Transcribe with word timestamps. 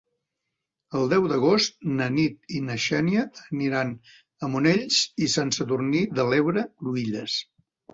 El 0.99 1.11
deu 1.11 1.27
d'agost 1.31 1.77
na 1.99 2.07
Nit 2.15 2.57
i 2.61 2.63
na 2.71 2.79
Xènia 2.87 3.27
aniran 3.45 3.95
a 4.49 4.53
Monells 4.57 5.07
i 5.29 5.33
Sant 5.39 5.57
Sadurní 5.61 6.07
de 6.19 6.31
l'Heura 6.33 6.69
Cruïlles. 6.77 7.43